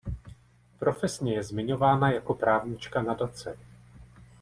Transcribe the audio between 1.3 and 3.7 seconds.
je zmiňována jako právnička nadace.